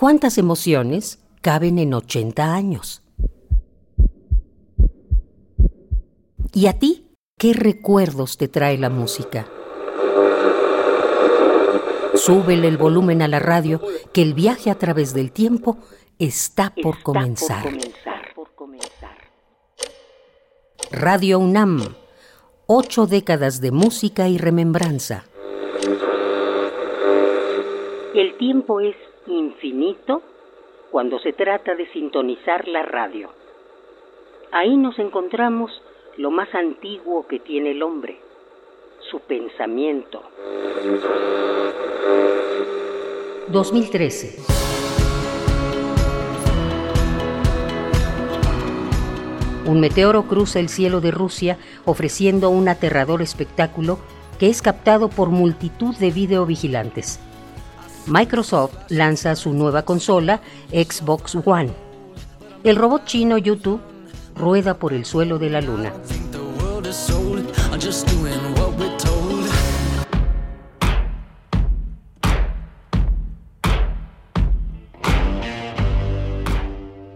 [0.00, 3.02] ¿Cuántas emociones caben en 80 años?
[6.54, 9.46] ¿Y a ti qué recuerdos te trae la música?
[12.14, 13.82] Súbele el volumen a la radio,
[14.14, 15.76] que el viaje a través del tiempo
[16.18, 17.70] está por comenzar.
[20.90, 21.94] Radio UNAM,
[22.66, 25.26] ocho décadas de música y remembranza.
[28.14, 28.96] El tiempo es
[29.30, 30.22] infinito
[30.90, 33.30] cuando se trata de sintonizar la radio.
[34.52, 35.70] Ahí nos encontramos
[36.16, 38.18] lo más antiguo que tiene el hombre,
[39.10, 40.22] su pensamiento.
[43.48, 44.60] 2013.
[49.66, 53.98] Un meteoro cruza el cielo de Rusia ofreciendo un aterrador espectáculo
[54.38, 57.20] que es captado por multitud de videovigilantes.
[58.10, 60.40] Microsoft lanza su nueva consola,
[60.72, 61.70] Xbox One.
[62.64, 63.80] El robot chino YouTube
[64.34, 65.92] rueda por el suelo de la luna.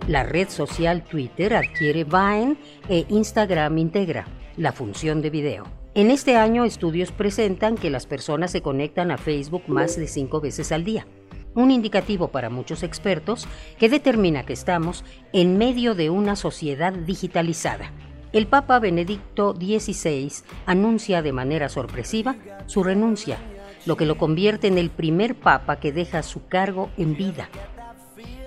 [0.07, 2.57] La red social Twitter adquiere Vine
[2.89, 5.65] e Instagram integra la función de video.
[5.95, 10.41] En este año estudios presentan que las personas se conectan a Facebook más de cinco
[10.41, 11.07] veces al día,
[11.55, 13.47] un indicativo para muchos expertos
[13.79, 17.93] que determina que estamos en medio de una sociedad digitalizada.
[18.33, 20.33] El Papa Benedicto XVI
[20.67, 22.35] anuncia de manera sorpresiva
[22.67, 23.39] su renuncia,
[23.87, 27.49] lo que lo convierte en el primer papa que deja su cargo en vida.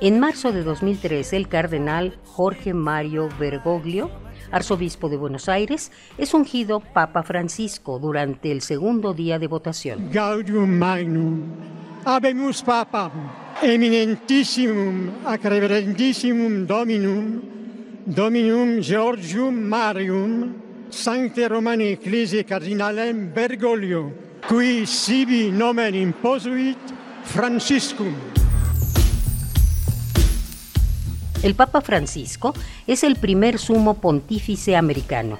[0.01, 4.11] En marzo de 2013, el cardenal Jorge Mario Bergoglio,
[4.51, 10.09] arzobispo de Buenos Aires, es ungido Papa Francisco durante el segundo día de votación.
[10.11, 11.41] Gaudium Magnum,
[12.05, 13.11] habemus Papam,
[13.61, 17.41] eminentissimum ac reverendissimum Dominum,
[18.05, 20.53] Dominum Georgium Marium,
[20.89, 24.11] Sancte Romani Ecclesiae Cardinalem Bergoglio,
[24.47, 26.77] qui sibi nomen imposuit
[27.23, 28.36] Franciscum.
[31.43, 32.53] El Papa Francisco
[32.87, 35.39] es el primer sumo pontífice americano.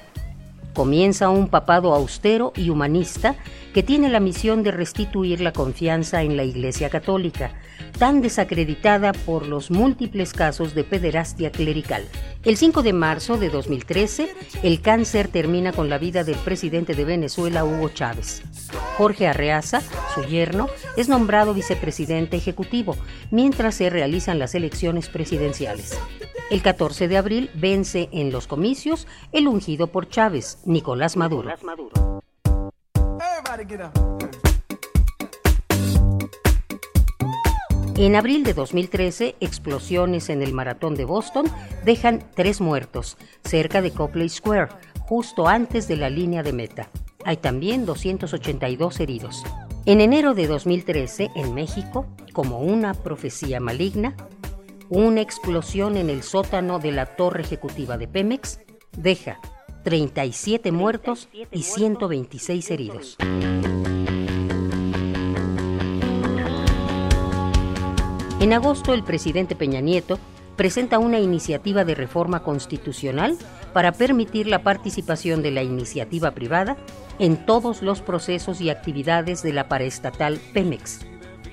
[0.78, 3.34] Comienza un papado austero y humanista
[3.74, 7.50] que tiene la misión de restituir la confianza en la Iglesia Católica,
[7.98, 12.04] tan desacreditada por los múltiples casos de pederastia clerical.
[12.44, 17.04] El 5 de marzo de 2013, el cáncer termina con la vida del presidente de
[17.04, 18.42] Venezuela, Hugo Chávez.
[18.96, 19.82] Jorge Arreaza,
[20.14, 22.96] su yerno, es nombrado vicepresidente ejecutivo,
[23.32, 25.98] mientras se realizan las elecciones presidenciales.
[26.50, 31.50] El 14 de abril vence en los comicios el ungido por Chávez, Nicolás Maduro.
[37.96, 41.46] En abril de 2013, explosiones en el maratón de Boston
[41.84, 44.68] dejan tres muertos cerca de Copley Square,
[45.00, 46.88] justo antes de la línea de meta.
[47.26, 49.44] Hay también 282 heridos.
[49.84, 54.14] En enero de 2013, en México, como una profecía maligna,
[54.90, 58.60] una explosión en el sótano de la torre ejecutiva de Pemex
[58.96, 59.38] deja
[59.84, 63.16] 37 muertos y 126 heridos.
[68.40, 70.18] En agosto, el presidente Peña Nieto
[70.56, 73.36] presenta una iniciativa de reforma constitucional
[73.72, 76.76] para permitir la participación de la iniciativa privada
[77.18, 81.07] en todos los procesos y actividades de la paraestatal Pemex.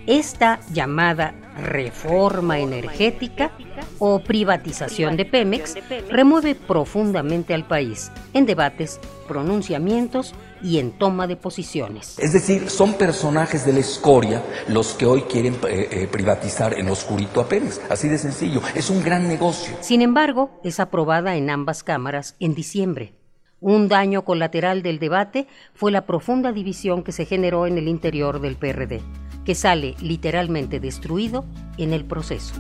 [0.08, 3.52] Esta llamada reforma energética
[3.98, 5.76] o privatización de Pemex
[6.12, 12.20] remueve profundamente al país en debates, pronunciamientos y en toma de posiciones.
[12.20, 16.88] Es decir, son personajes de la escoria los que hoy quieren eh, eh, privatizar en
[16.90, 17.82] oscurito a Pemex.
[17.90, 18.62] Así de sencillo.
[18.76, 19.76] Es un gran negocio.
[19.82, 23.16] Sin embargo, es aprobada en ambas cámaras en diciembre.
[23.60, 28.40] Un daño colateral del debate fue la profunda división que se generó en el interior
[28.40, 29.02] del PRD
[29.46, 31.46] que sale literalmente destruido
[31.78, 32.56] en el proceso.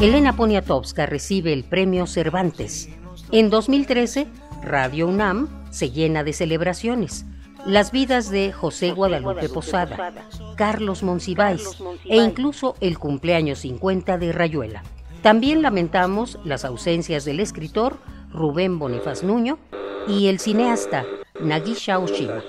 [0.00, 2.88] Elena Poniatowska recibe el premio Cervantes.
[3.30, 4.26] En 2013,
[4.62, 7.24] Radio UNAM se llena de celebraciones.
[7.64, 10.12] Las vidas de José Guadalupe Posada,
[10.56, 14.82] Carlos Monsiváis e incluso el cumpleaños 50 de Rayuela.
[15.22, 17.98] También lamentamos las ausencias del escritor
[18.32, 19.58] Rubén Bonifaz Nuño
[20.08, 21.04] y el cineasta
[21.40, 22.42] Nagisha Oshima.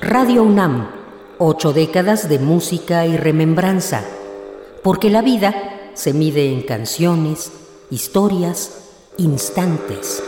[0.00, 0.88] Radio UNAM,
[1.38, 4.04] ocho décadas de música y remembranza,
[4.82, 5.54] porque la vida
[5.94, 7.52] se mide en canciones,
[7.90, 10.22] historias, instantes.